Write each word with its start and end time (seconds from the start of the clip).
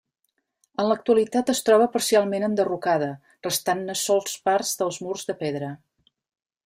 En 0.83 0.87
l'actualitat 0.91 1.51
es 1.53 1.61
troba 1.67 1.89
parcialment 1.97 2.45
enderrocada, 2.47 3.11
restant-ne 3.49 3.97
sols 4.05 4.39
parts 4.49 4.73
dels 4.81 4.99
murs 5.09 5.29
de 5.31 5.37
pedra. 5.45 5.71